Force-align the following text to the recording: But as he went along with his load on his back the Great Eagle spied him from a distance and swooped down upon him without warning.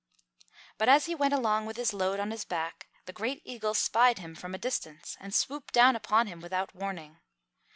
But 0.79 0.89
as 0.89 1.05
he 1.05 1.13
went 1.13 1.35
along 1.35 1.67
with 1.67 1.77
his 1.77 1.93
load 1.93 2.19
on 2.19 2.31
his 2.31 2.43
back 2.43 2.87
the 3.05 3.13
Great 3.13 3.39
Eagle 3.45 3.75
spied 3.75 4.17
him 4.17 4.33
from 4.33 4.55
a 4.55 4.57
distance 4.57 5.15
and 5.19 5.31
swooped 5.31 5.75
down 5.75 5.95
upon 5.95 6.25
him 6.25 6.39
without 6.39 6.73
warning. 6.73 7.19